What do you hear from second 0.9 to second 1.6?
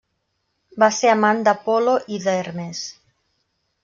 ser amant